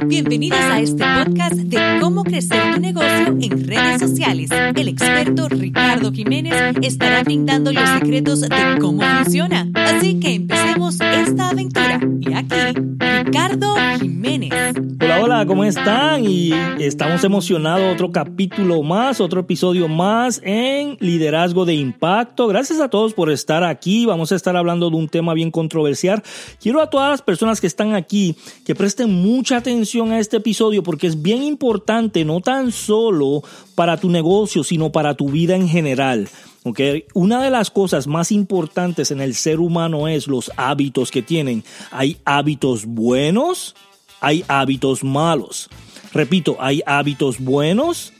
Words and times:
Bienvenidos 0.00 0.58
a 0.58 0.80
este 0.80 1.04
podcast 1.04 1.54
de 1.54 1.98
cómo 2.00 2.24
crecer 2.24 2.74
tu 2.74 2.80
negocio 2.80 3.36
en 3.40 3.66
redes 3.66 4.00
sociales. 4.00 4.50
El 4.50 4.88
experto 4.88 5.48
Ricardo 5.48 6.10
Jiménez 6.10 6.54
estará 6.82 7.22
brindando 7.22 7.72
los 7.72 7.88
secretos 7.90 8.40
de 8.40 8.48
cómo 8.80 9.02
funciona. 9.02 9.68
Así 9.74 10.18
que 10.18 10.34
empecemos 10.34 10.98
esta 11.00 11.50
aventura. 11.50 12.00
Y 12.20 12.32
aquí, 12.32 12.80
Ricardo 13.24 13.74
Jiménez. 14.00 14.31
¿Cómo 15.46 15.64
están? 15.64 16.24
Y 16.24 16.52
estamos 16.78 17.24
emocionados, 17.24 17.92
otro 17.92 18.12
capítulo 18.12 18.82
más, 18.82 19.20
otro 19.20 19.40
episodio 19.40 19.88
más 19.88 20.40
en 20.44 20.96
Liderazgo 21.00 21.64
de 21.64 21.74
Impacto. 21.74 22.46
Gracias 22.46 22.78
a 22.80 22.88
todos 22.88 23.12
por 23.12 23.30
estar 23.30 23.64
aquí. 23.64 24.06
Vamos 24.06 24.30
a 24.30 24.36
estar 24.36 24.56
hablando 24.56 24.88
de 24.90 24.96
un 24.96 25.08
tema 25.08 25.34
bien 25.34 25.50
controversial. 25.50 26.22
Quiero 26.60 26.80
a 26.80 26.90
todas 26.90 27.10
las 27.10 27.22
personas 27.22 27.60
que 27.60 27.66
están 27.66 27.94
aquí 27.94 28.36
que 28.64 28.74
presten 28.74 29.12
mucha 29.12 29.56
atención 29.56 30.12
a 30.12 30.20
este 30.20 30.36
episodio 30.36 30.82
porque 30.82 31.08
es 31.08 31.20
bien 31.20 31.42
importante, 31.42 32.24
no 32.24 32.40
tan 32.40 32.70
solo 32.70 33.42
para 33.74 33.96
tu 33.96 34.10
negocio, 34.10 34.62
sino 34.62 34.92
para 34.92 35.14
tu 35.14 35.30
vida 35.30 35.56
en 35.56 35.68
general. 35.68 36.28
Okay. 36.64 37.06
Una 37.14 37.42
de 37.42 37.50
las 37.50 37.72
cosas 37.72 38.06
más 38.06 38.30
importantes 38.30 39.10
en 39.10 39.20
el 39.20 39.34
ser 39.34 39.58
humano 39.58 40.06
es 40.06 40.28
los 40.28 40.52
hábitos 40.56 41.10
que 41.10 41.22
tienen. 41.22 41.64
Hay 41.90 42.18
hábitos 42.24 42.86
buenos, 42.86 43.74
hay 44.22 44.44
hábitos 44.48 45.04
malos. 45.04 45.68
Repito, 46.14 46.56
hay 46.60 46.82
hábitos 46.86 47.38
buenos, 47.38 48.12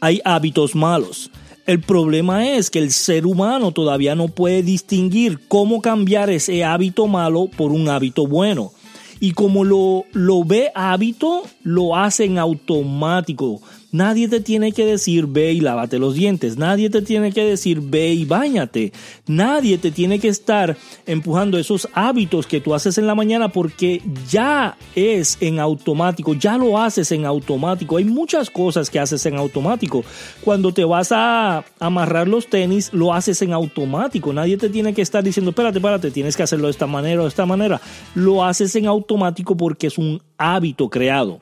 hay 0.00 0.20
hábitos 0.24 0.74
malos. 0.74 1.30
El 1.66 1.80
problema 1.80 2.48
es 2.48 2.70
que 2.70 2.78
el 2.78 2.90
ser 2.90 3.26
humano 3.26 3.70
todavía 3.70 4.14
no 4.14 4.28
puede 4.28 4.62
distinguir 4.62 5.38
cómo 5.46 5.82
cambiar 5.82 6.30
ese 6.30 6.64
hábito 6.64 7.06
malo 7.06 7.48
por 7.56 7.70
un 7.70 7.88
hábito 7.88 8.26
bueno. 8.26 8.72
Y 9.20 9.32
como 9.32 9.64
lo, 9.64 10.06
lo 10.12 10.42
ve 10.44 10.72
hábito, 10.74 11.42
lo 11.62 11.94
hace 11.94 12.24
en 12.24 12.38
automático. 12.38 13.60
Nadie 13.92 14.28
te 14.28 14.40
tiene 14.40 14.70
que 14.70 14.86
decir 14.86 15.26
ve 15.26 15.52
y 15.52 15.60
lávate 15.60 15.98
los 15.98 16.14
dientes. 16.14 16.56
Nadie 16.56 16.90
te 16.90 17.02
tiene 17.02 17.32
que 17.32 17.44
decir 17.44 17.80
ve 17.80 18.12
y 18.12 18.24
bañate. 18.24 18.92
Nadie 19.26 19.78
te 19.78 19.90
tiene 19.90 20.20
que 20.20 20.28
estar 20.28 20.76
empujando 21.06 21.58
esos 21.58 21.88
hábitos 21.92 22.46
que 22.46 22.60
tú 22.60 22.72
haces 22.72 22.98
en 22.98 23.08
la 23.08 23.16
mañana 23.16 23.48
porque 23.48 24.00
ya 24.28 24.78
es 24.94 25.38
en 25.40 25.58
automático, 25.58 26.34
ya 26.34 26.56
lo 26.56 26.78
haces 26.78 27.10
en 27.10 27.26
automático. 27.26 27.96
Hay 27.96 28.04
muchas 28.04 28.48
cosas 28.48 28.90
que 28.90 29.00
haces 29.00 29.26
en 29.26 29.36
automático. 29.36 30.04
Cuando 30.44 30.72
te 30.72 30.84
vas 30.84 31.10
a 31.10 31.64
amarrar 31.80 32.28
los 32.28 32.46
tenis, 32.46 32.90
lo 32.92 33.12
haces 33.12 33.42
en 33.42 33.52
automático. 33.52 34.32
Nadie 34.32 34.56
te 34.56 34.68
tiene 34.68 34.94
que 34.94 35.02
estar 35.02 35.24
diciendo 35.24 35.50
espérate, 35.50 35.78
espérate, 35.78 36.10
tienes 36.12 36.36
que 36.36 36.44
hacerlo 36.44 36.68
de 36.68 36.72
esta 36.72 36.86
manera 36.86 37.20
o 37.20 37.24
de 37.24 37.28
esta 37.28 37.44
manera. 37.44 37.80
Lo 38.14 38.44
haces 38.44 38.76
en 38.76 38.86
automático 38.86 39.56
porque 39.56 39.88
es 39.88 39.98
un 39.98 40.22
hábito 40.38 40.88
creado. 40.88 41.40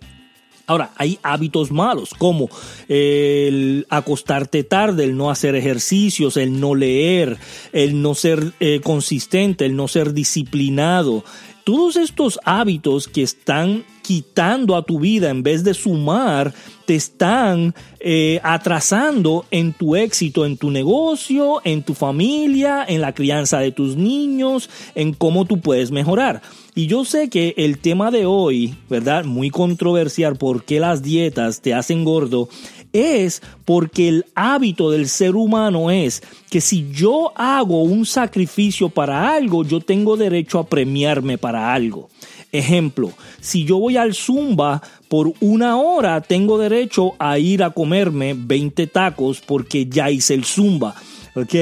Ahora, 0.69 0.92
hay 0.97 1.19
hábitos 1.22 1.72
malos 1.72 2.11
como 2.16 2.50
el 2.88 3.86
acostarte 3.88 4.64
tarde, 4.64 5.05
el 5.05 5.16
no 5.16 5.30
hacer 5.30 5.55
ejercicios, 5.55 6.36
el 6.36 6.61
no 6.61 6.74
leer, 6.74 7.38
el 7.72 8.02
no 8.02 8.14
ser 8.14 8.52
eh, 8.61 8.80
consistente, 8.84 9.64
el 9.64 9.74
no 9.74 9.89
ser 9.89 10.12
disciplinado. 10.12 11.24
Todos 11.64 11.96
estos 11.96 12.39
hábitos 12.44 13.08
que 13.08 13.22
están 13.22 13.84
quitando 14.02 14.77
a 14.77 14.84
tu 14.84 15.00
vida 15.00 15.28
en 15.28 15.42
vez 15.42 15.64
de 15.64 15.74
sumar, 15.74 16.55
te 16.86 16.94
están 16.94 17.74
eh, 18.00 18.41
atrasando 18.42 19.44
en 19.50 19.74
tu 19.74 19.94
éxito, 19.96 20.46
en 20.46 20.56
tu 20.56 20.70
negocio, 20.70 21.61
en 21.64 21.83
tu 21.83 21.92
familia, 21.92 22.86
en 22.89 23.02
la 23.02 23.14
crianza 23.14 23.58
de 23.58 23.72
tus 23.72 23.96
niños, 23.96 24.70
en 24.94 25.12
cómo 25.12 25.44
tú 25.44 25.61
puedes 25.61 25.91
mejorar. 25.91 26.41
Y 26.78 26.86
yo 26.86 27.04
sé 27.04 27.28
que 27.28 27.54
el 27.56 27.78
tema 27.78 28.12
de 28.12 28.24
hoy, 28.24 28.72
¿verdad? 28.88 29.24
Muy 29.24 29.50
controversial, 29.50 30.36
¿por 30.36 30.62
qué 30.62 30.78
las 30.78 31.02
dietas 31.02 31.60
te 31.60 31.74
hacen 31.74 32.04
gordo? 32.04 32.48
Es 32.92 33.42
porque 33.64 34.08
el 34.08 34.26
hábito 34.36 34.92
del 34.92 35.08
ser 35.08 35.34
humano 35.34 35.90
es 35.90 36.22
que 36.48 36.60
si 36.60 36.88
yo 36.92 37.33
hago 37.34 37.83
un 37.83 38.06
sacrificio 38.06 38.90
para 38.90 39.34
algo, 39.34 39.64
yo 39.64 39.80
tengo 39.80 40.17
derecho 40.17 40.61
a 40.61 40.68
premiarme 40.68 41.36
para 41.36 41.74
algo. 41.74 42.11
Ejemplo, 42.52 43.11
si 43.40 43.64
yo 43.64 43.78
voy 43.78 43.96
al 43.96 44.14
Zumba 44.14 44.80
por 45.08 45.33
una 45.40 45.78
hora, 45.78 46.20
tengo 46.20 46.58
derecho 46.58 47.14
a 47.18 47.40
ir 47.40 47.64
a 47.64 47.70
comerme 47.70 48.36
20 48.38 48.86
tacos 48.86 49.40
porque 49.40 49.86
ya 49.86 50.12
hice 50.12 50.34
el 50.34 50.44
Zumba. 50.44 50.94
¿Ok? 51.34 51.55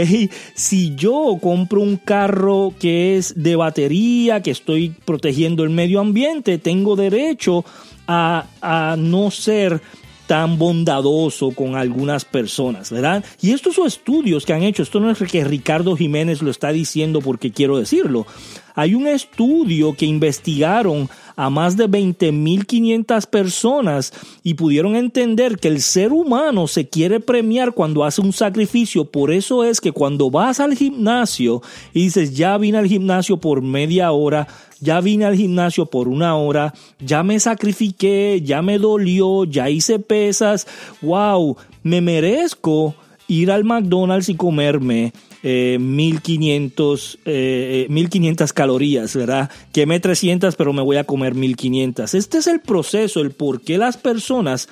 Si 0.54 0.94
yo 0.94 1.38
compro 1.40 1.80
un 1.80 1.96
carro 1.96 2.74
que 2.78 3.16
es 3.16 3.34
de 3.36 3.56
batería, 3.56 4.42
que 4.42 4.50
estoy 4.50 4.94
protegiendo 5.04 5.64
el 5.64 5.70
medio 5.70 6.00
ambiente, 6.00 6.58
tengo 6.58 6.96
derecho 6.96 7.64
a, 8.06 8.46
a 8.60 8.96
no 8.96 9.30
ser 9.30 9.80
tan 10.26 10.58
bondadoso 10.58 11.52
con 11.52 11.76
algunas 11.76 12.24
personas, 12.24 12.90
¿verdad? 12.90 13.24
Y 13.40 13.52
estos 13.52 13.76
son 13.76 13.86
estudios 13.86 14.44
que 14.44 14.52
han 14.52 14.62
hecho, 14.62 14.82
esto 14.82 15.00
no 15.00 15.10
es 15.10 15.18
que 15.18 15.44
Ricardo 15.44 15.96
Jiménez 15.96 16.42
lo 16.42 16.50
está 16.50 16.72
diciendo 16.72 17.20
porque 17.20 17.52
quiero 17.52 17.78
decirlo. 17.78 18.26
Hay 18.74 18.94
un 18.94 19.06
estudio 19.06 19.94
que 19.94 20.04
investigaron 20.04 21.08
a 21.36 21.50
más 21.50 21.76
de 21.76 21.88
20.500 21.88 23.26
personas 23.26 24.12
y 24.42 24.54
pudieron 24.54 24.96
entender 24.96 25.58
que 25.58 25.68
el 25.68 25.82
ser 25.82 26.12
humano 26.12 26.66
se 26.66 26.88
quiere 26.88 27.20
premiar 27.20 27.72
cuando 27.72 28.04
hace 28.04 28.22
un 28.22 28.32
sacrificio. 28.32 29.04
Por 29.04 29.30
eso 29.30 29.62
es 29.62 29.80
que 29.80 29.92
cuando 29.92 30.30
vas 30.30 30.60
al 30.60 30.74
gimnasio 30.74 31.62
y 31.92 32.04
dices, 32.04 32.34
ya 32.34 32.56
vine 32.56 32.78
al 32.78 32.88
gimnasio 32.88 33.36
por 33.36 33.60
media 33.60 34.10
hora, 34.12 34.48
ya 34.80 35.00
vine 35.00 35.26
al 35.26 35.36
gimnasio 35.36 35.86
por 35.86 36.08
una 36.08 36.36
hora, 36.36 36.74
ya 36.98 37.22
me 37.22 37.38
sacrifiqué, 37.38 38.42
ya 38.42 38.62
me 38.62 38.78
dolió, 38.78 39.44
ya 39.44 39.68
hice 39.68 39.98
pesas, 39.98 40.66
wow, 41.02 41.56
me 41.82 42.00
merezco 42.00 42.94
ir 43.28 43.50
al 43.50 43.64
McDonald's 43.64 44.28
y 44.28 44.36
comerme 44.36 45.12
1500, 45.42 47.18
eh, 47.24 47.86
1500 47.88 48.50
eh, 48.50 48.54
calorías, 48.54 49.14
¿verdad? 49.14 49.50
Quemé 49.72 50.00
300, 50.00 50.56
pero 50.56 50.72
me 50.72 50.82
voy 50.82 50.96
a 50.96 51.04
comer 51.04 51.34
1500. 51.34 52.14
Este 52.14 52.38
es 52.38 52.46
el 52.46 52.60
proceso, 52.60 53.20
el 53.20 53.30
por 53.30 53.60
qué 53.60 53.78
las 53.78 53.96
personas 53.96 54.68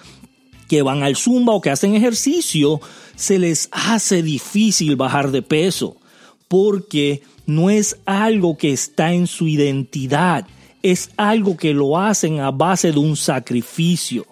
que 0.69 0.83
van 0.83 1.03
al 1.03 1.17
zumba 1.17 1.53
o 1.53 1.61
que 1.61 1.71
hacen 1.71 1.95
ejercicio 1.95 2.81
se 3.15 3.39
les 3.39 3.69
hace 3.71 4.23
difícil 4.23 4.97
bajar 4.97 5.31
de 5.31 5.43
peso, 5.43 5.97
porque 6.49 7.23
no 7.47 7.71
es 7.71 7.99
algo 8.07 8.57
que 8.57 8.73
está 8.73 9.13
en 9.13 9.27
su 9.27 9.47
identidad, 9.47 10.47
es 10.83 11.11
algo 11.17 11.57
que 11.57 11.73
lo 11.73 11.99
hacen 11.99 12.41
a 12.41 12.51
base 12.51 12.93
de 12.93 12.99
un 12.99 13.17
sacrificio. 13.17 14.27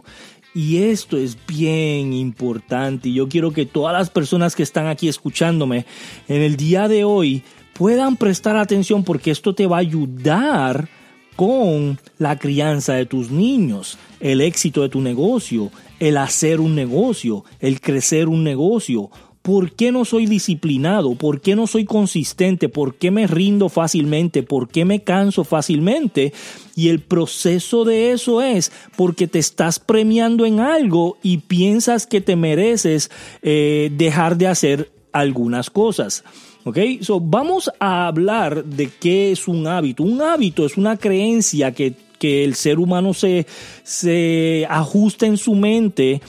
Y 0.54 0.82
esto 0.84 1.16
es 1.16 1.36
bien 1.46 2.12
importante. 2.12 3.08
Y 3.08 3.14
yo 3.14 3.28
quiero 3.28 3.52
que 3.52 3.66
todas 3.66 3.92
las 3.94 4.10
personas 4.10 4.54
que 4.54 4.62
están 4.62 4.86
aquí 4.86 5.08
escuchándome 5.08 5.86
en 6.28 6.42
el 6.42 6.56
día 6.56 6.88
de 6.88 7.04
hoy 7.04 7.42
puedan 7.72 8.16
prestar 8.16 8.56
atención 8.56 9.02
porque 9.02 9.30
esto 9.30 9.54
te 9.54 9.66
va 9.66 9.76
a 9.76 9.80
ayudar 9.80 10.88
con 11.36 11.98
la 12.18 12.38
crianza 12.38 12.92
de 12.94 13.06
tus 13.06 13.30
niños, 13.30 13.98
el 14.20 14.42
éxito 14.42 14.82
de 14.82 14.90
tu 14.90 15.00
negocio, 15.00 15.70
el 15.98 16.18
hacer 16.18 16.60
un 16.60 16.74
negocio, 16.74 17.44
el 17.58 17.80
crecer 17.80 18.28
un 18.28 18.44
negocio, 18.44 19.10
¿Por 19.42 19.72
qué 19.72 19.90
no 19.90 20.04
soy 20.04 20.26
disciplinado? 20.26 21.16
¿Por 21.16 21.40
qué 21.40 21.56
no 21.56 21.66
soy 21.66 21.84
consistente? 21.84 22.68
¿Por 22.68 22.94
qué 22.94 23.10
me 23.10 23.26
rindo 23.26 23.68
fácilmente? 23.68 24.44
¿Por 24.44 24.68
qué 24.68 24.84
me 24.84 25.02
canso 25.02 25.42
fácilmente? 25.42 26.32
Y 26.76 26.90
el 26.90 27.00
proceso 27.00 27.84
de 27.84 28.12
eso 28.12 28.40
es 28.40 28.70
porque 28.96 29.26
te 29.26 29.40
estás 29.40 29.80
premiando 29.80 30.46
en 30.46 30.60
algo 30.60 31.18
y 31.24 31.38
piensas 31.38 32.06
que 32.06 32.20
te 32.20 32.36
mereces 32.36 33.10
eh, 33.42 33.90
dejar 33.96 34.36
de 34.36 34.46
hacer 34.46 34.92
algunas 35.12 35.70
cosas. 35.70 36.22
¿Ok? 36.64 36.78
So, 37.00 37.18
vamos 37.18 37.68
a 37.80 38.06
hablar 38.06 38.64
de 38.64 38.90
qué 39.00 39.32
es 39.32 39.48
un 39.48 39.66
hábito. 39.66 40.04
Un 40.04 40.22
hábito 40.22 40.64
es 40.64 40.76
una 40.76 40.96
creencia 40.96 41.72
que, 41.72 41.94
que 42.20 42.44
el 42.44 42.54
ser 42.54 42.78
humano 42.78 43.12
se, 43.12 43.46
se 43.82 44.64
ajusta 44.70 45.26
en 45.26 45.36
su 45.36 45.56
mente 45.56 46.22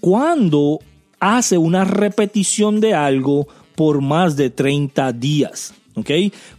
cuando 0.00 0.78
hace 1.20 1.58
una 1.58 1.84
repetición 1.84 2.80
de 2.80 2.94
algo 2.94 3.48
por 3.74 4.00
más 4.00 4.36
de 4.36 4.50
30 4.50 5.12
días. 5.12 5.74
¿ok? 5.94 6.10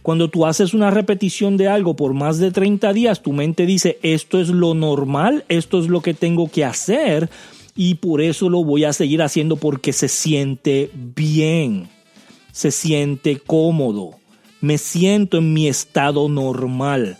Cuando 0.02 0.28
tú 0.28 0.46
haces 0.46 0.74
una 0.74 0.90
repetición 0.90 1.56
de 1.56 1.68
algo 1.68 1.96
por 1.96 2.14
más 2.14 2.38
de 2.38 2.50
30 2.50 2.92
días, 2.92 3.22
tu 3.22 3.32
mente 3.32 3.66
dice, 3.66 3.98
esto 4.02 4.40
es 4.40 4.48
lo 4.48 4.74
normal, 4.74 5.44
esto 5.48 5.80
es 5.80 5.88
lo 5.88 6.02
que 6.02 6.14
tengo 6.14 6.50
que 6.50 6.64
hacer 6.64 7.30
y 7.74 7.94
por 7.94 8.20
eso 8.20 8.48
lo 8.48 8.64
voy 8.64 8.84
a 8.84 8.92
seguir 8.92 9.22
haciendo 9.22 9.56
porque 9.56 9.92
se 9.92 10.08
siente 10.08 10.90
bien, 10.94 11.88
se 12.52 12.70
siente 12.70 13.38
cómodo, 13.38 14.12
me 14.60 14.78
siento 14.78 15.38
en 15.38 15.52
mi 15.52 15.68
estado 15.68 16.28
normal. 16.28 17.18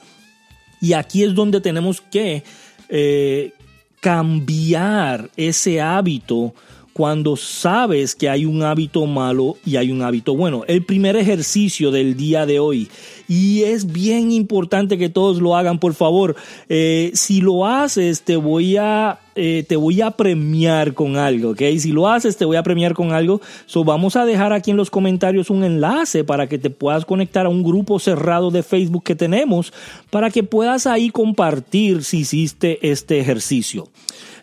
Y 0.80 0.94
aquí 0.94 1.24
es 1.24 1.34
donde 1.34 1.60
tenemos 1.60 2.00
que 2.00 2.42
eh, 2.88 3.52
cambiar 4.00 5.30
ese 5.36 5.80
hábito 5.80 6.54
cuando 6.92 7.36
sabes 7.36 8.14
que 8.14 8.28
hay 8.28 8.44
un 8.44 8.62
hábito 8.62 9.06
malo 9.06 9.56
y 9.64 9.76
hay 9.76 9.90
un 9.90 10.02
hábito 10.02 10.36
bueno. 10.36 10.64
El 10.66 10.84
primer 10.84 11.16
ejercicio 11.16 11.90
del 11.90 12.16
día 12.16 12.46
de 12.46 12.58
hoy, 12.58 12.88
Y 13.28 13.62
es 13.62 13.92
bien 13.92 14.32
importante 14.32 14.98
que 14.98 15.08
todos 15.08 15.40
lo 15.40 15.56
hagan, 15.56 15.78
por 15.78 15.94
favor. 15.94 16.34
Eh, 16.68 17.12
si 17.14 17.40
lo 17.40 17.64
haces, 17.64 18.22
te 18.22 18.34
voy 18.36 18.76
a 18.76 19.20
eh, 19.36 19.64
te 19.66 19.76
voy 19.76 20.00
a 20.00 20.10
premiar 20.10 20.92
con 20.92 21.16
algo, 21.16 21.50
¿ok? 21.50 21.62
Si 21.78 21.92
lo 21.92 22.08
haces, 22.08 22.36
te 22.36 22.44
voy 22.44 22.56
a 22.56 22.62
premiar 22.62 22.94
con 22.94 23.12
algo. 23.12 23.40
So, 23.66 23.84
vamos 23.84 24.16
a 24.16 24.26
dejar 24.26 24.52
aquí 24.52 24.72
en 24.72 24.76
los 24.76 24.90
comentarios 24.90 25.48
un 25.48 25.62
enlace 25.62 26.24
para 26.24 26.48
que 26.48 26.58
te 26.58 26.68
puedas 26.68 27.04
conectar 27.04 27.46
a 27.46 27.48
un 27.48 27.62
grupo 27.62 27.98
cerrado 28.00 28.50
de 28.50 28.62
Facebook 28.62 29.04
que 29.04 29.14
tenemos 29.14 29.72
para 30.10 30.30
que 30.30 30.42
puedas 30.42 30.86
ahí 30.86 31.10
compartir 31.10 32.02
si 32.02 32.18
hiciste 32.18 32.90
este 32.90 33.20
ejercicio. 33.20 33.88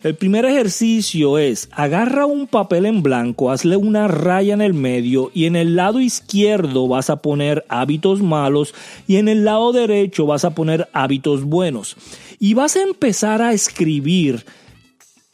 El 0.04 0.16
primer 0.16 0.46
ejercicio 0.46 1.40
es 1.40 1.70
agarra 1.72 2.26
un 2.26 2.46
papel 2.48 2.86
en 2.86 3.02
blanco, 3.02 3.52
hazle 3.52 3.78
una 3.78 4.08
raya 4.08 4.54
en 4.54 4.62
el 4.62 4.74
medio 4.74 5.32
y 5.34 5.46
en 5.46 5.56
el 5.56 5.76
lado 5.76 6.00
izquierdo 6.00 6.88
vas 6.88 7.10
a 7.10 7.22
poner 7.22 7.66
hábitos 7.68 8.22
malos 8.22 8.76
y 9.08 9.16
en 9.16 9.28
el 9.28 9.44
lado 9.44 9.72
derecho 9.72 10.26
vas 10.28 10.46
a 10.46 10.52
poner 10.52 10.88
hábitos 10.94 11.44
buenos. 11.44 11.96
Y 12.40 12.54
vas 12.54 12.76
a 12.76 12.84
empezar 12.84 13.42
a 13.42 13.54
escribir 13.54 14.46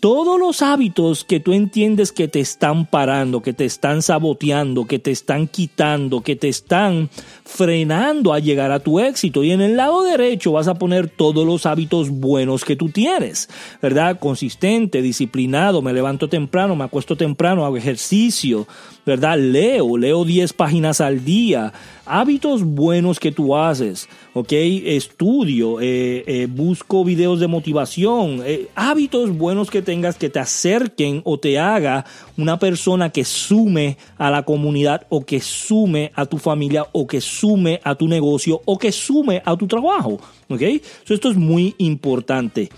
todos 0.04 0.38
los 0.38 0.62
hábitos 0.62 1.24
que 1.24 1.40
tú 1.40 1.54
entiendes 1.54 2.12
que 2.12 2.28
te 2.28 2.42
están 2.42 2.86
parando, 2.88 3.42
que 3.42 3.54
te 3.54 3.64
están 3.64 4.02
saboteando, 4.02 4.84
que 4.84 5.00
te 5.00 5.12
están 5.12 5.48
quitando, 5.48 6.20
que 6.20 6.36
te 6.36 6.50
están 6.50 7.10
frenando 7.46 8.34
a 8.34 8.40
llegar 8.40 8.74
a 8.74 8.82
tu 8.82 9.00
éxito. 9.00 9.46
Y 9.46 9.52
en 9.52 9.62
el 9.62 9.78
lado 9.78 10.04
derecho 10.04 10.52
vas 10.52 10.68
a 10.68 10.74
poner 10.74 11.08
todos 11.08 11.48
los 11.48 11.66
hábitos 11.66 12.10
buenos 12.10 12.66
que 12.66 12.76
tú 12.76 12.90
tienes, 12.90 13.48
¿verdad? 13.82 14.20
Consistente, 14.20 15.02
disciplinado, 15.02 15.82
me 15.82 15.94
levanto 15.94 16.28
temprano, 16.28 16.76
me 16.76 16.84
acuesto 16.84 17.16
temprano, 17.16 17.66
hago 17.66 17.78
ejercicio, 17.78 18.68
¿verdad? 19.06 19.38
Leo, 19.38 19.96
leo 19.96 20.26
10 20.26 20.52
páginas 20.52 21.00
al 21.00 21.24
día. 21.24 21.72
Hábitos 22.06 22.66
buenos 22.66 23.22
que 23.22 23.32
tú 23.32 23.56
haces, 23.56 24.10
¿ok? 24.34 24.52
Estudio, 24.52 25.80
eh, 25.80 26.24
eh, 26.26 26.48
busco 26.50 27.04
videos 27.06 27.40
de 27.40 27.48
motivación, 27.48 28.42
eh, 28.46 28.68
hábitos 28.76 29.36
buenos 29.38 29.70
que 29.70 29.82
tengas 29.82 30.18
que 30.18 30.30
te 30.30 30.40
acerquen 30.40 31.22
o 31.24 31.38
te 31.38 31.60
haga 31.60 32.06
una 32.38 32.58
persona 32.58 33.10
que 33.10 33.24
sume 33.24 33.98
a 34.18 34.32
la 34.32 34.44
comunidad 34.44 35.06
o 35.10 35.26
que 35.26 35.40
sume 35.40 36.12
a 36.16 36.26
tu 36.26 36.38
familia 36.38 36.88
o 36.92 37.08
que 37.08 37.22
sume 37.22 37.80
a 37.84 37.96
tu 37.96 38.08
negocio 38.08 38.62
o 38.66 38.78
que 38.78 38.92
sume 38.92 39.42
a 39.46 39.56
tu 39.56 39.68
trabajo, 39.68 40.20
¿ok? 40.50 40.62
esto 41.08 41.30
es 41.30 41.38
muy 41.38 41.76
importante 41.78 42.70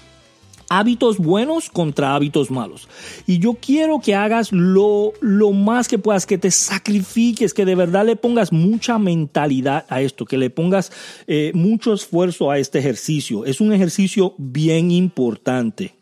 hábitos 0.69 1.17
buenos 1.17 1.69
contra 1.69 2.15
hábitos 2.15 2.51
malos. 2.51 2.88
Y 3.27 3.39
yo 3.39 3.53
quiero 3.53 4.00
que 4.00 4.15
hagas 4.15 4.51
lo, 4.51 5.13
lo, 5.21 5.51
más 5.51 5.88
que 5.88 5.97
puedas, 5.97 6.25
que 6.25 6.38
te 6.38 6.51
sacrifiques, 6.51 7.53
que 7.53 7.65
de 7.65 7.75
verdad 7.75 8.06
le 8.06 8.15
pongas 8.15 8.51
mucha 8.51 8.97
mentalidad 8.97 9.85
a 9.89 10.01
esto, 10.01 10.25
que 10.25 10.38
le 10.38 10.50
pongas 10.50 10.91
eh, 11.27 11.51
mucho 11.53 11.94
esfuerzo 11.94 12.51
a 12.51 12.59
este 12.59 12.79
ejercicio. 12.79 13.45
Es 13.45 13.62
un 13.62 13.73
ejercicio 13.73 14.33
bien 14.38 14.91
importante. 14.91 15.94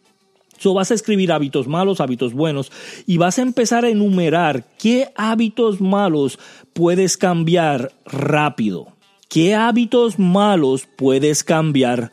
So, 0.63 0.73
vas 0.73 0.91
a 0.91 0.93
escribir 0.93 1.33
hábitos 1.33 1.67
malos, 1.67 1.99
hábitos 1.99 2.33
buenos, 2.33 2.71
y 3.05 3.17
vas 3.17 3.37
a 3.37 3.41
empezar 3.41 3.83
a 3.83 3.89
enumerar 3.89 4.63
qué 4.77 5.09
hábitos 5.15 5.81
malos 5.81 6.39
puedes 6.71 7.17
cambiar 7.17 7.91
rápido. 8.05 8.87
¿Qué 9.27 9.55
hábitos 9.55 10.19
malos 10.19 10.87
puedes 10.95 11.43
cambiar 11.43 12.11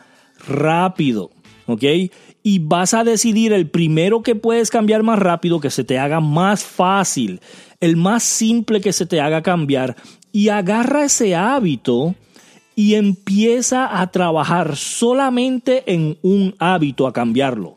rápido? 0.48 1.30
¿Ok? 1.66 1.84
Y 2.42 2.58
vas 2.58 2.94
a 2.94 3.04
decidir 3.04 3.52
el 3.52 3.68
primero 3.68 4.22
que 4.22 4.34
puedes 4.34 4.70
cambiar 4.70 5.02
más 5.02 5.18
rápido, 5.18 5.60
que 5.60 5.70
se 5.70 5.84
te 5.84 5.98
haga 5.98 6.20
más 6.20 6.64
fácil, 6.64 7.40
el 7.80 7.96
más 7.96 8.22
simple 8.22 8.80
que 8.80 8.92
se 8.92 9.06
te 9.06 9.20
haga 9.20 9.42
cambiar 9.42 9.96
y 10.32 10.48
agarra 10.48 11.04
ese 11.04 11.34
hábito 11.34 12.14
y 12.74 12.94
empieza 12.94 14.00
a 14.00 14.10
trabajar 14.10 14.76
solamente 14.76 15.82
en 15.92 16.16
un 16.22 16.54
hábito, 16.58 17.06
a 17.06 17.12
cambiarlo. 17.12 17.74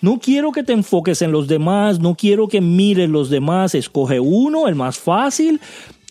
No 0.00 0.20
quiero 0.20 0.52
que 0.52 0.62
te 0.62 0.74
enfoques 0.74 1.22
en 1.22 1.32
los 1.32 1.48
demás, 1.48 1.98
no 1.98 2.14
quiero 2.14 2.46
que 2.46 2.60
mires 2.60 3.08
los 3.08 3.30
demás, 3.30 3.74
escoge 3.74 4.20
uno, 4.20 4.68
el 4.68 4.74
más 4.74 4.98
fácil, 4.98 5.60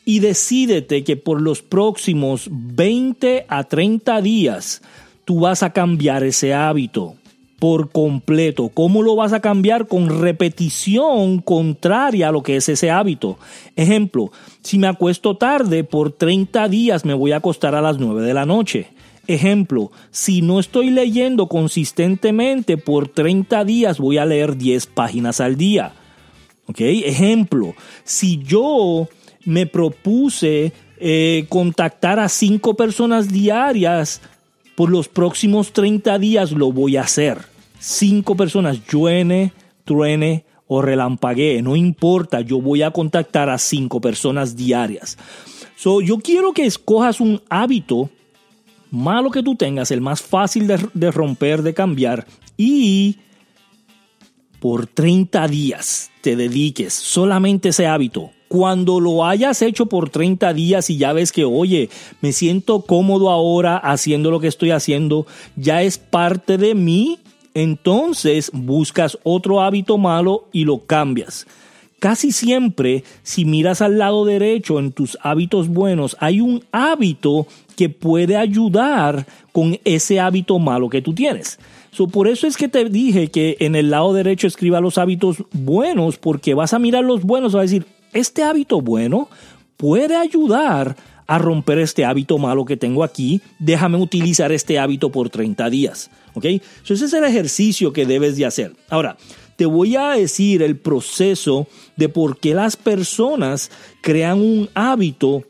y 0.03 0.19
decídete 0.19 1.03
que 1.03 1.15
por 1.15 1.41
los 1.41 1.61
próximos 1.61 2.49
20 2.51 3.45
a 3.47 3.63
30 3.63 4.21
días 4.21 4.81
tú 5.23 5.41
vas 5.41 5.63
a 5.63 5.71
cambiar 5.71 6.23
ese 6.23 6.53
hábito 6.53 7.15
por 7.63 7.91
completo. 7.91 8.67
¿Cómo 8.73 9.03
lo 9.03 9.15
vas 9.15 9.31
a 9.31 9.39
cambiar? 9.39 9.87
Con 9.87 10.19
repetición 10.19 11.39
contraria 11.39 12.27
a 12.27 12.31
lo 12.33 12.43
que 12.43 12.57
es 12.57 12.67
ese 12.67 12.91
hábito. 12.91 13.39
Ejemplo, 13.77 14.33
si 14.61 14.77
me 14.77 14.87
acuesto 14.87 15.37
tarde, 15.37 15.85
por 15.85 16.11
30 16.11 16.67
días 16.67 17.05
me 17.05 17.13
voy 17.13 17.31
a 17.31 17.37
acostar 17.37 17.73
a 17.73 17.81
las 17.81 17.99
9 17.99 18.21
de 18.23 18.33
la 18.33 18.45
noche. 18.45 18.87
Ejemplo, 19.27 19.93
si 20.11 20.41
no 20.41 20.59
estoy 20.59 20.89
leyendo 20.89 21.47
consistentemente, 21.47 22.75
por 22.75 23.07
30 23.07 23.63
días 23.63 23.97
voy 23.97 24.17
a 24.17 24.25
leer 24.25 24.57
10 24.57 24.87
páginas 24.87 25.39
al 25.39 25.55
día. 25.55 25.93
¿Ok? 26.65 26.81
Ejemplo, 26.81 27.75
si 28.03 28.43
yo 28.43 29.07
me 29.45 29.67
propuse 29.67 30.73
eh, 30.99 31.45
contactar 31.47 32.19
a 32.19 32.27
5 32.27 32.73
personas 32.73 33.31
diarias, 33.31 34.19
por 34.75 34.89
los 34.89 35.07
próximos 35.07 35.71
30 35.71 36.19
días 36.19 36.51
lo 36.51 36.73
voy 36.73 36.97
a 36.97 37.03
hacer 37.03 37.52
cinco 37.83 38.35
personas, 38.35 38.79
lluene, 38.87 39.51
truene 39.83 40.45
o 40.67 40.81
relampaguee, 40.81 41.61
no 41.61 41.75
importa, 41.75 42.39
yo 42.39 42.61
voy 42.61 42.81
a 42.81 42.91
contactar 42.91 43.49
a 43.49 43.57
cinco 43.57 43.99
personas 43.99 44.55
diarias. 44.55 45.17
So, 45.75 45.99
yo 45.99 46.19
quiero 46.19 46.53
que 46.53 46.65
escojas 46.65 47.19
un 47.19 47.41
hábito 47.49 48.09
malo 48.89 49.31
que 49.31 49.43
tú 49.43 49.55
tengas, 49.55 49.91
el 49.91 49.99
más 49.99 50.21
fácil 50.21 50.65
de, 50.67 50.79
de 50.93 51.11
romper, 51.11 51.61
de 51.61 51.73
cambiar, 51.73 52.25
y 52.55 53.17
por 54.61 54.87
30 54.87 55.45
días 55.49 56.09
te 56.21 56.37
dediques 56.37 56.93
solamente 56.93 57.69
ese 57.69 57.85
hábito. 57.85 58.31
Cuando 58.47 59.01
lo 59.01 59.25
hayas 59.25 59.61
hecho 59.61 59.87
por 59.87 60.09
30 60.09 60.53
días 60.53 60.89
y 60.89 60.97
ya 60.97 61.11
ves 61.11 61.33
que, 61.33 61.43
oye, 61.43 61.89
me 62.21 62.31
siento 62.31 62.81
cómodo 62.83 63.29
ahora 63.29 63.75
haciendo 63.75 64.31
lo 64.31 64.39
que 64.39 64.47
estoy 64.47 64.71
haciendo, 64.71 65.25
ya 65.57 65.81
es 65.81 65.97
parte 65.97 66.57
de 66.57 66.75
mí, 66.75 67.19
entonces 67.53 68.51
buscas 68.53 69.17
otro 69.23 69.61
hábito 69.61 69.97
malo 69.97 70.47
y 70.51 70.65
lo 70.65 70.79
cambias. 70.85 71.45
Casi 71.99 72.33
siempre, 72.33 73.05
si 73.23 73.45
miras 73.45 73.81
al 73.81 73.97
lado 73.97 74.25
derecho 74.25 74.77
en 74.77 74.91
tus 74.91 75.17
hábitos 75.21 75.69
buenos, 75.69 76.17
hay 76.19 76.41
un 76.41 76.61
hábito 76.73 77.47
que 77.77 77.87
puede 77.87 78.35
ayudar 78.35 79.25
con 79.53 79.79
ese 79.85 80.19
hábito 80.19 80.59
malo 80.59 80.89
que 80.89 81.01
tú 81.01 81.13
tienes. 81.13 81.59
por 82.11 82.27
eso 82.27 82.45
es 82.45 82.57
que 82.57 82.67
te 82.67 82.89
dije 82.89 83.29
que 83.29 83.55
en 83.61 83.75
el 83.75 83.89
lado 83.89 84.11
derecho 84.11 84.47
escriba 84.47 84.81
los 84.81 84.97
hábitos 84.97 85.43
buenos, 85.53 86.17
porque 86.17 86.53
vas 86.53 86.73
a 86.73 86.79
mirar 86.79 87.05
los 87.05 87.23
buenos, 87.23 87.53
vas 87.53 87.59
a 87.59 87.63
decir, 87.63 87.85
este 88.11 88.43
hábito 88.43 88.81
bueno 88.81 89.29
puede 89.77 90.17
ayudar 90.17 90.97
a 91.25 91.37
romper 91.37 91.79
este 91.79 92.03
hábito 92.03 92.37
malo 92.37 92.65
que 92.65 92.75
tengo 92.75 93.03
aquí, 93.05 93.41
déjame 93.59 93.97
utilizar 93.97 94.51
este 94.51 94.77
hábito 94.77 95.09
por 95.09 95.29
30 95.29 95.69
días. 95.69 96.11
¿Ok? 96.33 96.45
ese 96.45 97.05
es 97.05 97.13
el 97.13 97.23
ejercicio 97.23 97.93
que 97.93 98.05
debes 98.05 98.37
de 98.37 98.45
hacer. 98.45 98.73
Ahora, 98.89 99.17
te 99.55 99.65
voy 99.65 99.95
a 99.95 100.11
decir 100.11 100.61
el 100.61 100.77
proceso 100.77 101.67
de 101.95 102.09
por 102.09 102.39
qué 102.39 102.53
las 102.53 102.75
personas 102.75 103.69
crean 104.01 104.39
un 104.39 104.69
hábito 104.73 105.43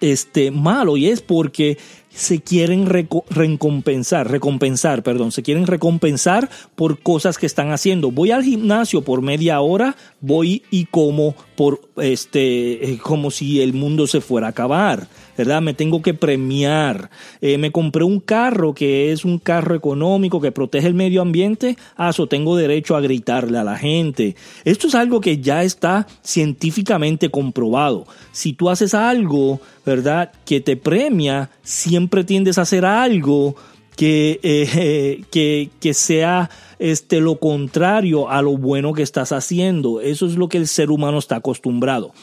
este, 0.00 0.50
malo 0.50 0.96
y 0.96 1.06
es 1.06 1.22
porque 1.22 1.78
se 2.10 2.40
quieren 2.40 2.86
recompensar, 2.86 4.30
recompensar, 4.30 5.02
perdón, 5.02 5.30
se 5.30 5.42
quieren 5.42 5.66
recompensar 5.66 6.50
por 6.74 6.98
cosas 7.00 7.38
que 7.38 7.46
están 7.46 7.70
haciendo. 7.70 8.10
Voy 8.10 8.32
al 8.32 8.42
gimnasio 8.42 9.02
por 9.02 9.22
media 9.22 9.60
hora, 9.60 9.96
voy 10.20 10.62
y 10.70 10.86
como 10.86 11.36
por 11.58 11.80
este, 11.96 12.88
eh, 12.88 12.98
como 13.02 13.32
si 13.32 13.60
el 13.60 13.72
mundo 13.72 14.06
se 14.06 14.20
fuera 14.20 14.46
a 14.46 14.50
acabar. 14.50 15.08
¿verdad? 15.36 15.60
Me 15.60 15.74
tengo 15.74 16.02
que 16.02 16.14
premiar. 16.14 17.10
Eh, 17.40 17.58
me 17.58 17.72
compré 17.72 18.04
un 18.04 18.20
carro 18.20 18.74
que 18.74 19.10
es 19.10 19.24
un 19.24 19.38
carro 19.40 19.74
económico 19.74 20.40
que 20.40 20.52
protege 20.52 20.86
el 20.86 20.94
medio 20.94 21.20
ambiente. 21.20 21.76
Ah, 21.96 22.10
eso 22.10 22.28
tengo 22.28 22.56
derecho 22.56 22.94
a 22.94 23.00
gritarle 23.00 23.58
a 23.58 23.64
la 23.64 23.76
gente. 23.76 24.36
Esto 24.64 24.86
es 24.86 24.94
algo 24.94 25.20
que 25.20 25.38
ya 25.38 25.64
está 25.64 26.06
científicamente 26.22 27.28
comprobado. 27.28 28.06
Si 28.30 28.52
tú 28.52 28.70
haces 28.70 28.94
algo, 28.94 29.60
¿verdad? 29.84 30.30
Que 30.44 30.60
te 30.60 30.76
premia, 30.76 31.50
siempre 31.64 32.22
tiendes 32.22 32.58
a 32.58 32.62
hacer 32.62 32.84
algo 32.84 33.56
que, 33.98 34.40
eh, 34.42 35.24
que, 35.30 35.68
que 35.78 35.92
sea 35.92 36.48
este, 36.78 37.20
lo 37.20 37.38
contrario 37.38 38.30
a 38.30 38.40
lo 38.40 38.56
bueno 38.56 38.94
que 38.94 39.02
estás 39.02 39.32
haciendo. 39.32 40.00
Eso 40.00 40.24
es 40.24 40.36
lo 40.36 40.48
que 40.48 40.56
el 40.56 40.66
ser 40.66 40.90
humano 40.90 41.18
está 41.18 41.36
acostumbrado 41.36 42.14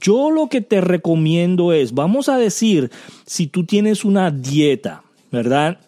yo 0.00 0.30
lo 0.30 0.48
que 0.48 0.60
te 0.60 0.80
recomiendo 0.80 1.72
es, 1.72 1.94
vamos 1.94 2.28
a 2.28 2.36
decir, 2.36 2.90
si 3.24 3.46
tú 3.46 3.64
tienes 3.64 4.04
una 4.04 4.30
dieta, 4.30 5.02
¿verdad? 5.30 5.78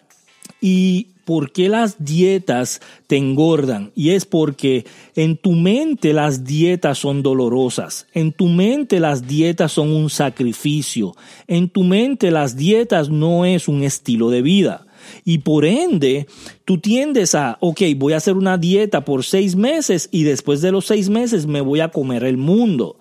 Y 0.61 1.09
por 1.25 1.53
qué 1.53 1.69
las 1.69 2.05
dietas 2.05 2.81
te 3.07 3.17
engordan. 3.17 3.93
Y 3.95 4.11
es 4.11 4.25
porque 4.25 4.87
en 5.15 5.37
tu 5.37 5.53
mente 5.53 6.13
las 6.13 6.45
dietas 6.45 6.99
son 6.99 7.23
dolorosas. 7.23 8.07
En 8.15 8.33
tu 8.33 8.47
mente 8.47 9.01
las 9.01 9.27
dietas 9.27 9.73
son 9.73 9.91
un 9.91 10.09
sacrificio. 10.09 11.15
En 11.47 11.69
tu 11.69 11.83
mente 11.83 12.31
las 12.31 12.57
dietas 12.57 13.11
no 13.11 13.45
es 13.45 13.69
un 13.69 13.83
estilo 13.83 14.31
de 14.31 14.43
vida. 14.43 14.86
Y 15.25 15.39
por 15.39 15.65
ende, 15.65 16.27
tú 16.65 16.79
tiendes 16.79 17.35
a, 17.35 17.59
ok, 17.61 17.83
voy 17.97 18.13
a 18.13 18.19
hacer 18.19 18.35
una 18.35 18.59
dieta 18.59 19.05
por 19.05 19.25
seis 19.25 19.57
meses 19.57 20.09
y 20.13 20.25
después 20.25 20.61
de 20.61 20.73
los 20.73 20.87
seis 20.87 21.09
meses 21.09 21.47
me 21.47 21.61
voy 21.61 21.81
a 21.81 21.89
comer 21.89 22.25
el 22.25 22.37
mundo. 22.37 22.97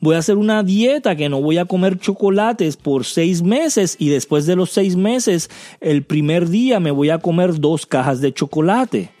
Voy 0.00 0.16
a 0.16 0.18
hacer 0.18 0.36
una 0.36 0.62
dieta 0.62 1.16
que 1.16 1.30
no 1.30 1.40
voy 1.40 1.56
a 1.56 1.64
comer 1.64 1.98
chocolates 1.98 2.76
por 2.76 3.06
seis 3.06 3.42
meses 3.42 3.96
y 3.98 4.10
después 4.10 4.44
de 4.44 4.54
los 4.54 4.68
seis 4.70 4.96
meses, 4.96 5.48
el 5.80 6.02
primer 6.02 6.50
día 6.50 6.78
me 6.78 6.90
voy 6.90 7.08
a 7.08 7.18
comer 7.18 7.58
dos 7.58 7.86
cajas 7.86 8.20
de 8.20 8.34
chocolate. 8.34 9.13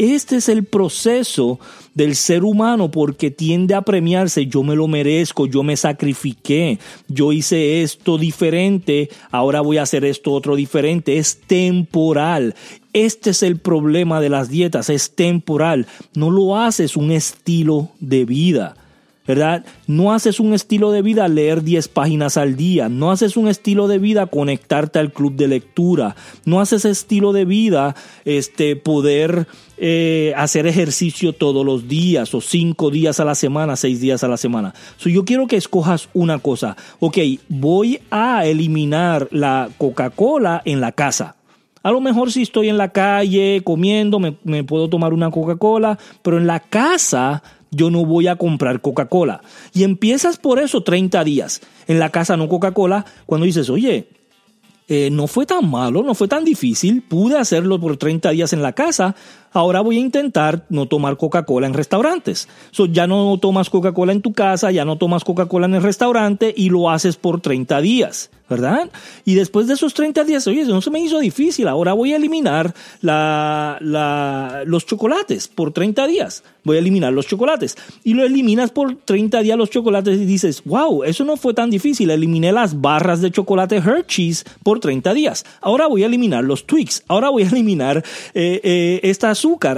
Este 0.00 0.36
es 0.36 0.48
el 0.48 0.64
proceso 0.64 1.60
del 1.92 2.16
ser 2.16 2.42
humano 2.42 2.90
porque 2.90 3.30
tiende 3.30 3.74
a 3.74 3.82
premiarse, 3.82 4.46
yo 4.46 4.62
me 4.62 4.74
lo 4.74 4.88
merezco, 4.88 5.44
yo 5.44 5.62
me 5.62 5.76
sacrifiqué, 5.76 6.78
yo 7.08 7.32
hice 7.32 7.82
esto 7.82 8.16
diferente, 8.16 9.10
ahora 9.30 9.60
voy 9.60 9.76
a 9.76 9.82
hacer 9.82 10.06
esto 10.06 10.32
otro 10.32 10.56
diferente, 10.56 11.18
es 11.18 11.42
temporal. 11.42 12.54
Este 12.94 13.28
es 13.28 13.42
el 13.42 13.58
problema 13.58 14.22
de 14.22 14.30
las 14.30 14.48
dietas, 14.48 14.88
es 14.88 15.14
temporal, 15.14 15.86
no 16.14 16.30
lo 16.30 16.56
haces 16.56 16.96
un 16.96 17.10
estilo 17.10 17.90
de 18.00 18.24
vida. 18.24 18.79
¿Verdad? 19.30 19.64
No 19.86 20.12
haces 20.12 20.40
un 20.40 20.54
estilo 20.54 20.90
de 20.90 21.02
vida 21.02 21.28
leer 21.28 21.62
10 21.62 21.86
páginas 21.86 22.36
al 22.36 22.56
día, 22.56 22.88
no 22.88 23.12
haces 23.12 23.36
un 23.36 23.46
estilo 23.46 23.86
de 23.86 24.00
vida 24.00 24.26
conectarte 24.26 24.98
al 24.98 25.12
club 25.12 25.36
de 25.36 25.46
lectura, 25.46 26.16
no 26.46 26.60
haces 26.60 26.84
estilo 26.84 27.32
de 27.32 27.44
vida 27.44 27.94
este, 28.24 28.74
poder 28.74 29.46
eh, 29.76 30.32
hacer 30.36 30.66
ejercicio 30.66 31.32
todos 31.32 31.64
los 31.64 31.86
días 31.86 32.34
o 32.34 32.40
cinco 32.40 32.90
días 32.90 33.20
a 33.20 33.24
la 33.24 33.36
semana, 33.36 33.76
seis 33.76 34.00
días 34.00 34.24
a 34.24 34.28
la 34.28 34.36
semana. 34.36 34.74
yo 34.98 35.24
quiero 35.24 35.46
que 35.46 35.56
escojas 35.56 36.08
una 36.12 36.40
cosa. 36.40 36.76
Ok, 36.98 37.18
voy 37.48 38.00
a 38.10 38.44
eliminar 38.46 39.28
la 39.30 39.68
Coca-Cola 39.78 40.60
en 40.64 40.80
la 40.80 40.90
casa. 40.90 41.36
A 41.84 41.92
lo 41.92 42.00
mejor 42.00 42.32
si 42.32 42.42
estoy 42.42 42.68
en 42.68 42.78
la 42.78 42.88
calle 42.88 43.62
comiendo, 43.62 44.18
me 44.18 44.64
puedo 44.64 44.88
tomar 44.88 45.14
una 45.14 45.30
Coca-Cola, 45.30 46.00
pero 46.20 46.36
en 46.36 46.48
la 46.48 46.58
casa 46.58 47.44
yo 47.70 47.90
no 47.90 48.04
voy 48.04 48.26
a 48.26 48.36
comprar 48.36 48.80
Coca-Cola. 48.80 49.42
Y 49.72 49.84
empiezas 49.84 50.38
por 50.38 50.58
eso 50.58 50.82
30 50.82 51.22
días. 51.24 51.60
En 51.86 51.98
la 51.98 52.10
casa 52.10 52.36
no 52.36 52.48
Coca-Cola, 52.48 53.04
cuando 53.26 53.46
dices, 53.46 53.70
oye, 53.70 54.08
eh, 54.88 55.08
no 55.10 55.28
fue 55.28 55.46
tan 55.46 55.70
malo, 55.70 56.02
no 56.02 56.14
fue 56.14 56.26
tan 56.26 56.44
difícil, 56.44 57.02
pude 57.02 57.38
hacerlo 57.38 57.78
por 57.78 57.96
30 57.96 58.30
días 58.30 58.52
en 58.52 58.60
la 58.60 58.72
casa, 58.72 59.14
ahora 59.52 59.80
voy 59.80 59.96
a 59.96 60.00
intentar 60.00 60.64
no 60.68 60.86
tomar 60.86 61.16
Coca-Cola 61.16 61.66
en 61.66 61.74
restaurantes. 61.74 62.48
So, 62.70 62.86
ya 62.86 63.06
no 63.06 63.38
tomas 63.38 63.70
Coca-Cola 63.70 64.12
en 64.12 64.22
tu 64.22 64.32
casa, 64.32 64.70
ya 64.70 64.84
no 64.84 64.96
tomas 64.96 65.24
Coca-Cola 65.24 65.66
en 65.66 65.74
el 65.74 65.82
restaurante 65.82 66.52
y 66.56 66.70
lo 66.70 66.90
haces 66.90 67.16
por 67.16 67.40
30 67.40 67.80
días. 67.80 68.30
¿verdad? 68.50 68.90
Y 69.24 69.36
después 69.36 69.68
de 69.68 69.74
esos 69.74 69.94
30 69.94 70.24
días, 70.24 70.46
oye, 70.48 70.64
no 70.64 70.82
se 70.82 70.90
me 70.90 70.98
hizo 70.98 71.20
difícil, 71.20 71.68
ahora 71.68 71.92
voy 71.92 72.12
a 72.12 72.16
eliminar 72.16 72.74
la, 73.00 73.78
la, 73.80 74.64
los 74.66 74.84
chocolates 74.86 75.46
por 75.46 75.72
30 75.72 76.08
días. 76.08 76.42
Voy 76.64 76.76
a 76.76 76.80
eliminar 76.80 77.12
los 77.12 77.26
chocolates. 77.26 77.76
Y 78.04 78.14
lo 78.14 78.24
eliminas 78.24 78.70
por 78.70 78.96
30 78.96 79.40
días 79.42 79.56
los 79.56 79.70
chocolates 79.70 80.18
y 80.18 80.26
dices, 80.26 80.62
wow, 80.64 81.04
eso 81.04 81.24
no 81.24 81.36
fue 81.36 81.54
tan 81.54 81.70
difícil. 81.70 82.10
Eliminé 82.10 82.52
las 82.52 82.80
barras 82.80 83.20
de 83.22 83.30
chocolate 83.30 83.76
Hershey's 83.76 84.44
por 84.62 84.80
30 84.80 85.14
días. 85.14 85.46
Ahora 85.62 85.86
voy 85.86 86.02
a 86.02 86.06
eliminar 86.06 86.44
los 86.44 86.66
Twix. 86.66 87.04
Ahora 87.08 87.30
voy 87.30 87.44
a 87.44 87.48
eliminar 87.48 88.04
eh, 88.34 88.60
eh, 88.62 89.00
este 89.04 89.26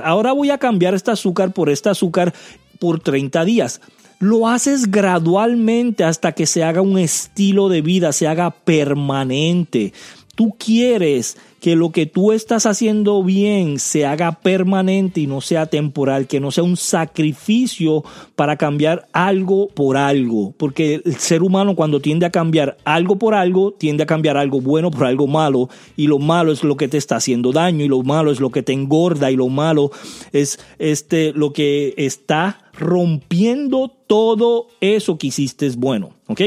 Ahora 0.04 0.33
voy 0.33 0.50
a 0.50 0.59
cambiar 0.59 0.95
este 0.95 1.11
azúcar 1.11 1.52
por 1.52 1.71
este 1.71 1.88
azúcar 1.88 2.33
por 2.78 3.00
30 3.00 3.45
días 3.45 3.81
lo 4.23 4.47
haces 4.47 4.88
gradualmente 4.88 6.04
hasta 6.04 6.31
que 6.31 6.47
se 6.47 6.62
haga 6.62 6.81
un 6.81 6.97
estilo 6.97 7.69
de 7.69 7.83
vida, 7.83 8.12
se 8.12 8.28
haga 8.28 8.52
permanente. 8.52 9.92
Tú 10.37 10.54
quieres 10.57 11.37
que 11.62 11.76
lo 11.76 11.92
que 11.92 12.07
tú 12.07 12.33
estás 12.33 12.66
haciendo 12.66 13.23
bien 13.23 13.78
se 13.78 14.04
haga 14.04 14.33
permanente 14.33 15.21
y 15.21 15.28
no 15.28 15.40
sea 15.40 15.66
temporal, 15.66 16.26
que 16.26 16.40
no 16.40 16.50
sea 16.50 16.64
un 16.64 16.76
sacrificio 16.76 18.02
para 18.35 18.57
cambiar 18.57 19.07
algo 19.12 19.69
por 19.69 19.97
algo, 19.97 20.52
porque 20.57 21.00
el 21.04 21.14
ser 21.19 21.40
humano 21.45 21.76
cuando 21.76 22.00
tiende 22.00 22.26
a 22.26 22.31
cambiar 22.31 22.78
algo 22.85 23.14
por 23.14 23.37
algo, 23.37 23.71
tiende 23.71 24.02
a 24.02 24.07
cambiar 24.07 24.37
algo 24.37 24.61
bueno 24.61 24.90
por 24.90 25.07
algo 25.07 25.28
malo, 25.28 25.69
y 25.97 26.09
lo 26.09 26.19
malo 26.19 26.50
es 26.50 26.64
lo 26.64 26.76
que 26.76 26.88
te 26.88 26.99
está 26.99 27.14
haciendo 27.14 27.52
daño, 27.52 27.85
y 27.85 27.88
lo 27.88 28.02
malo 28.02 28.33
es 28.33 28.40
lo 28.40 28.50
que 28.50 28.64
te 28.64 28.73
engorda, 28.73 29.31
y 29.31 29.37
lo 29.37 29.49
malo 29.49 29.92
es 30.33 30.59
este, 30.81 31.33
lo 31.33 31.52
que 31.52 31.95
está 31.97 32.73
rompiendo 32.76 33.88
todo 34.09 34.66
eso 34.81 35.16
que 35.16 35.28
hiciste 35.28 35.69
es 35.69 35.76
bueno, 35.76 36.11
¿ok? 36.26 36.40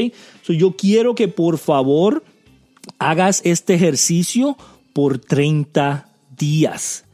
yo 0.46 0.76
quiero 0.76 1.14
que 1.14 1.28
por 1.28 1.56
favor 1.56 2.22
hagas 2.98 3.40
este 3.44 3.74
ejercicio 3.74 4.58
por 4.96 5.18
30 5.18 6.08
días. 6.38 7.04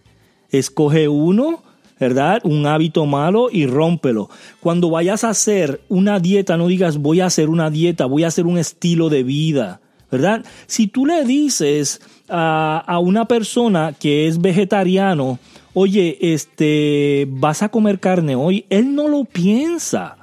Escoge 0.51 1.09
uno, 1.09 1.65
¿verdad? 1.99 2.41
Un 2.45 2.65
hábito 2.65 3.07
malo 3.07 3.49
y 3.51 3.67
rómpelo. 3.67 4.31
Cuando 4.61 4.89
vayas 4.89 5.25
a 5.25 5.31
hacer 5.31 5.81
una 5.89 6.21
dieta, 6.21 6.57
no 6.57 6.69
digas 6.69 6.99
voy 6.99 7.21
a 7.21 7.27
hacer 7.27 7.49
una 7.49 7.71
dieta, 7.71 8.07
voy 8.07 8.23
a 8.23 8.29
hacer 8.29 8.47
un 8.47 8.57
estilo 8.57 9.09
de 9.09 9.25
vida, 9.25 9.81
¿verdad? 10.13 10.45
Si 10.69 10.87
tú 10.87 11.07
le 11.07 11.25
dices 11.25 12.01
a, 12.29 12.85
a 12.87 13.01
una 13.01 13.27
persona 13.27 13.93
que 13.99 14.29
es 14.29 14.41
vegetariano, 14.41 15.41
oye, 15.75 16.19
este, 16.21 17.27
vas 17.31 17.65
a 17.65 17.69
comer 17.71 17.99
carne 17.99 18.37
hoy, 18.37 18.65
él 18.71 18.95
no 18.95 19.09
lo 19.09 19.25
piensa. 19.25 20.19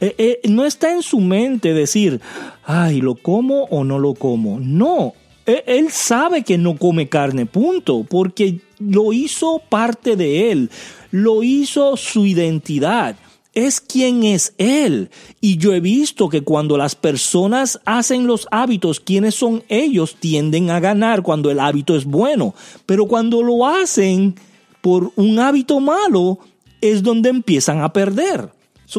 Eh, 0.00 0.14
eh, 0.18 0.40
no 0.48 0.64
está 0.64 0.92
en 0.92 1.02
su 1.02 1.20
mente 1.20 1.74
decir, 1.74 2.20
ay, 2.64 3.00
¿lo 3.00 3.14
como 3.14 3.64
o 3.64 3.84
no 3.84 3.98
lo 3.98 4.14
como? 4.14 4.58
No, 4.60 5.12
e, 5.12 5.17
él 5.48 5.90
sabe 5.90 6.42
que 6.42 6.58
no 6.58 6.76
come 6.76 7.08
carne, 7.08 7.46
punto, 7.46 8.04
porque 8.08 8.60
lo 8.78 9.12
hizo 9.12 9.62
parte 9.68 10.14
de 10.14 10.52
él, 10.52 10.70
lo 11.10 11.42
hizo 11.42 11.96
su 11.96 12.26
identidad. 12.26 13.16
Es 13.54 13.80
quien 13.80 14.22
es 14.22 14.54
Él. 14.58 15.10
Y 15.40 15.56
yo 15.56 15.72
he 15.72 15.80
visto 15.80 16.28
que 16.28 16.42
cuando 16.42 16.76
las 16.76 16.94
personas 16.94 17.80
hacen 17.86 18.26
los 18.26 18.46
hábitos, 18.52 19.00
quienes 19.00 19.34
son 19.34 19.64
ellos 19.68 20.16
tienden 20.20 20.70
a 20.70 20.78
ganar 20.78 21.22
cuando 21.22 21.50
el 21.50 21.58
hábito 21.58 21.96
es 21.96 22.04
bueno. 22.04 22.54
Pero 22.86 23.06
cuando 23.06 23.42
lo 23.42 23.66
hacen 23.66 24.36
por 24.80 25.10
un 25.16 25.40
hábito 25.40 25.80
malo, 25.80 26.38
es 26.80 27.02
donde 27.02 27.30
empiezan 27.30 27.80
a 27.80 27.92
perder 27.92 28.50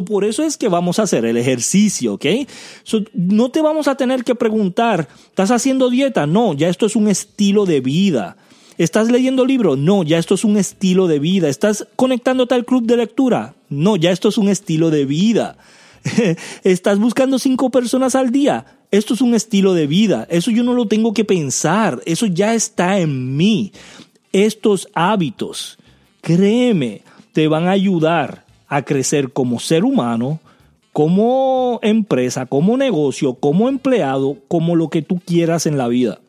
por 0.06 0.24
eso 0.24 0.44
es 0.44 0.58
que 0.58 0.68
vamos 0.68 1.00
a 1.00 1.04
hacer 1.04 1.26
el 1.26 1.38
ejercicio, 1.38 2.14
¿ok? 2.14 2.26
no 3.14 3.50
te 3.50 3.62
vamos 3.62 3.88
a 3.88 3.96
tener 3.96 4.24
que 4.24 4.36
preguntar, 4.36 5.08
¿estás 5.30 5.52
haciendo 5.52 5.90
dieta? 5.90 6.28
No, 6.28 6.54
ya 6.54 6.70
esto 6.70 6.86
es 6.86 6.96
un 6.96 7.08
estilo 7.08 7.66
de 7.66 7.82
vida. 7.82 8.38
¿Estás 8.78 9.12
leyendo 9.12 9.46
libros? 9.46 9.78
No, 9.78 10.04
ya 10.04 10.18
esto 10.18 10.36
es 10.36 10.46
un 10.46 10.56
estilo 10.56 11.08
de 11.08 11.20
vida. 11.20 11.50
¿Estás 11.50 11.88
conectándote 11.98 12.56
al 12.56 12.66
club 12.66 12.86
de 12.86 12.96
lectura? 12.96 13.56
No, 13.68 13.98
ya 13.98 14.12
esto 14.12 14.30
es 14.30 14.38
un 14.38 14.48
estilo 14.48 14.90
de 14.90 15.06
vida. 15.06 15.58
¿Estás 16.64 16.98
buscando 16.98 17.40
cinco 17.40 17.72
personas 17.72 18.16
al 18.16 18.32
día? 18.32 18.66
Esto 18.92 19.16
es 19.16 19.22
un 19.22 19.36
estilo 19.36 19.74
de 19.74 19.86
vida. 19.86 20.28
Eso 20.30 20.50
yo 20.52 20.64
no 20.64 20.74
lo 20.74 20.88
tengo 20.88 21.14
que 21.14 21.26
pensar. 21.26 22.02
Eso 22.06 22.26
ya 22.26 22.54
está 22.54 23.00
en 23.00 23.36
mí. 23.36 23.74
Estos 24.32 24.88
hábitos, 24.94 25.78
créeme, 26.22 27.02
te 27.34 27.50
van 27.50 27.68
a 27.68 27.72
ayudar 27.72 28.46
a 28.70 28.84
crecer 28.84 29.34
como 29.34 29.60
ser 29.60 29.84
humano, 29.84 30.40
como 30.94 31.80
empresa, 31.82 32.46
como 32.46 32.78
negocio, 32.78 33.34
como 33.34 33.68
empleado, 33.68 34.38
como 34.48 34.76
lo 34.76 34.90
que 34.90 35.02
tú 35.02 35.20
quieras 35.26 35.66
en 35.66 35.78
la 35.78 35.88
vida. 35.88 36.20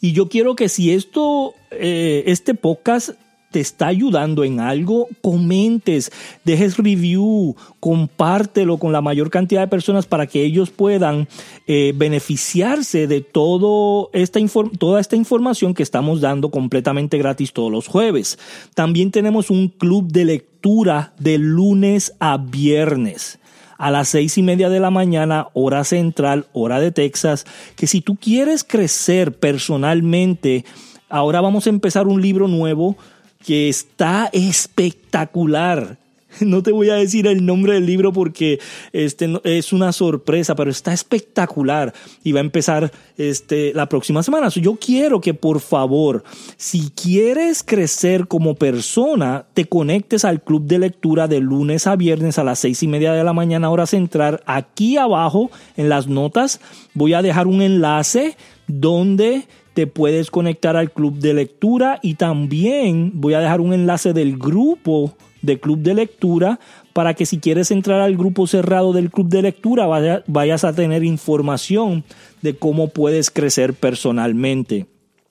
Y 0.00 0.12
yo 0.12 0.28
quiero 0.28 0.54
que 0.54 0.68
si 0.68 0.92
esto, 0.92 1.54
eh, 1.70 2.24
este 2.26 2.54
podcast 2.54 3.10
te 3.50 3.60
está 3.60 3.88
ayudando 3.88 4.44
en 4.44 4.60
algo, 4.60 5.08
comentes, 5.20 6.12
dejes 6.44 6.76
review, 6.76 7.56
compártelo 7.80 8.78
con 8.78 8.92
la 8.92 9.00
mayor 9.00 9.30
cantidad 9.30 9.62
de 9.62 9.68
personas 9.68 10.06
para 10.06 10.26
que 10.26 10.44
ellos 10.44 10.70
puedan 10.70 11.28
eh, 11.66 11.92
beneficiarse 11.94 13.06
de 13.06 13.20
todo 13.20 14.10
esta 14.12 14.40
toda 14.78 15.00
esta 15.00 15.16
información 15.16 15.74
que 15.74 15.82
estamos 15.82 16.20
dando 16.20 16.50
completamente 16.50 17.18
gratis 17.18 17.52
todos 17.52 17.70
los 17.70 17.86
jueves. 17.86 18.38
También 18.74 19.10
tenemos 19.10 19.50
un 19.50 19.68
club 19.68 20.10
de 20.10 20.24
lectura 20.24 21.12
de 21.18 21.38
lunes 21.38 22.14
a 22.20 22.38
viernes 22.38 23.38
a 23.80 23.90
las 23.90 24.10
seis 24.10 24.36
y 24.36 24.42
media 24.42 24.68
de 24.68 24.78
la 24.78 24.90
mañana, 24.90 25.48
hora 25.54 25.84
central, 25.84 26.46
hora 26.52 26.80
de 26.80 26.92
Texas, 26.92 27.46
que 27.76 27.86
si 27.86 28.02
tú 28.02 28.16
quieres 28.16 28.62
crecer 28.62 29.32
personalmente, 29.32 30.66
ahora 31.08 31.40
vamos 31.40 31.66
a 31.66 31.70
empezar 31.70 32.06
un 32.06 32.20
libro 32.20 32.46
nuevo 32.46 32.98
que 33.44 33.68
está 33.68 34.28
espectacular. 34.32 35.98
No 36.40 36.62
te 36.62 36.72
voy 36.72 36.90
a 36.90 36.94
decir 36.94 37.26
el 37.26 37.44
nombre 37.44 37.74
del 37.74 37.86
libro 37.86 38.12
porque 38.12 38.60
este 38.92 39.28
es 39.44 39.72
una 39.72 39.92
sorpresa, 39.92 40.54
pero 40.54 40.70
está 40.70 40.92
espectacular 40.92 41.92
y 42.22 42.32
va 42.32 42.38
a 42.38 42.42
empezar 42.42 42.92
este, 43.18 43.74
la 43.74 43.88
próxima 43.88 44.22
semana. 44.22 44.48
Yo 44.48 44.76
quiero 44.76 45.20
que 45.20 45.34
por 45.34 45.60
favor, 45.60 46.22
si 46.56 46.90
quieres 46.90 47.62
crecer 47.62 48.28
como 48.28 48.54
persona, 48.54 49.44
te 49.54 49.66
conectes 49.66 50.24
al 50.24 50.42
club 50.42 50.66
de 50.66 50.78
lectura 50.78 51.26
de 51.26 51.40
lunes 51.40 51.86
a 51.86 51.96
viernes 51.96 52.38
a 52.38 52.44
las 52.44 52.60
seis 52.60 52.82
y 52.82 52.88
media 52.88 53.12
de 53.12 53.24
la 53.24 53.32
mañana 53.32 53.68
hora 53.70 53.86
central. 53.86 54.40
Aquí 54.46 54.96
abajo 54.96 55.50
en 55.76 55.88
las 55.88 56.06
notas 56.06 56.60
voy 56.94 57.14
a 57.14 57.22
dejar 57.22 57.48
un 57.48 57.60
enlace 57.60 58.36
donde 58.66 59.46
te 59.80 59.86
puedes 59.86 60.30
conectar 60.30 60.76
al 60.76 60.92
club 60.92 61.20
de 61.20 61.32
lectura 61.32 62.00
y 62.02 62.16
también 62.16 63.12
voy 63.14 63.32
a 63.32 63.40
dejar 63.40 63.62
un 63.62 63.72
enlace 63.72 64.12
del 64.12 64.36
grupo 64.36 65.14
de 65.40 65.58
club 65.58 65.78
de 65.78 65.94
lectura 65.94 66.60
para 66.92 67.14
que 67.14 67.24
si 67.24 67.38
quieres 67.38 67.70
entrar 67.70 68.02
al 68.02 68.14
grupo 68.14 68.46
cerrado 68.46 68.92
del 68.92 69.10
club 69.10 69.30
de 69.30 69.40
lectura 69.40 69.86
vayas 70.26 70.64
a 70.64 70.74
tener 70.74 71.02
información 71.02 72.04
de 72.42 72.56
cómo 72.56 72.88
puedes 72.88 73.30
crecer 73.30 73.72
personalmente. 73.72 74.84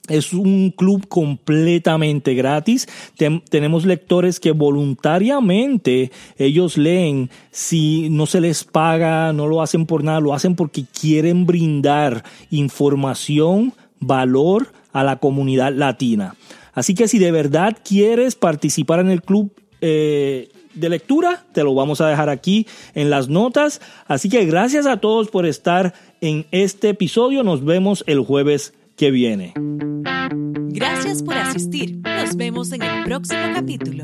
Es 0.08 0.34
un 0.34 0.72
club 0.72 1.08
completamente 1.08 2.34
gratis. 2.34 2.88
tenemos 3.52 3.86
lectores 3.86 4.40
que 4.40 4.52
voluntariamente 4.52 6.12
ellos 6.40 6.76
leen. 6.76 7.30
Si 7.52 8.10
no 8.10 8.26
se 8.26 8.42
les 8.42 8.64
paga, 8.64 9.32
no 9.32 9.46
lo 9.46 9.62
hacen 9.62 9.86
por 9.86 10.04
nada, 10.04 10.20
lo 10.20 10.34
hacen 10.34 10.56
porque 10.56 10.86
quieren 11.00 11.46
brindar 11.46 12.24
información, 12.50 13.74
valor 14.00 14.72
a 14.94 15.04
la 15.04 15.18
comunidad 15.18 15.74
latina. 15.74 16.36
Así 16.74 16.94
que 16.94 17.08
si 17.08 17.20
de 17.20 17.32
verdad 17.32 17.78
quieres 17.84 18.36
participar 18.36 19.00
en 19.00 19.10
el 19.10 19.22
club 19.22 19.52
eh, 19.82 20.50
de 20.74 20.90
lectura, 20.90 21.46
te 21.52 21.64
lo 21.64 21.74
vamos 21.74 22.02
a 22.02 22.08
dejar 22.08 22.30
aquí 22.30 22.68
en 22.96 23.10
las 23.10 23.28
notas. 23.30 23.82
Así 24.08 24.30
que 24.30 24.46
gracias 24.46 24.86
a 24.86 24.98
todos 24.98 25.30
por 25.30 25.46
estar 25.46 25.94
en 26.22 26.46
este 26.52 26.90
episodio. 26.90 27.44
Nos 27.44 27.64
vemos 27.64 28.04
el 28.08 28.20
jueves 28.20 28.74
que 28.96 29.12
viene. 29.12 29.54
Gracias 30.70 31.24
por 31.24 31.36
asistir. 31.36 31.98
Nos 31.98 32.36
vemos 32.36 32.72
en 32.72 32.84
el 32.84 33.04
próximo 33.04 33.42
capítulo. 33.54 34.04